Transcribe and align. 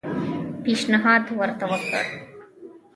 پېشنهاد 0.63 1.23
ورته 1.39 1.65
وکړ. 1.71 2.05